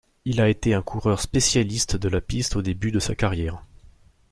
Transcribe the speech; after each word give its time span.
Il 0.25 0.41
a 0.41 0.49
été 0.49 0.73
un 0.73 0.81
coureur 0.81 1.21
spécialiste 1.21 1.95
de 1.95 2.09
la 2.09 2.21
piste 2.21 2.55
au 2.55 2.63
début 2.63 2.91
de 2.91 2.97
sa 2.97 3.13
carrière. 3.13 3.63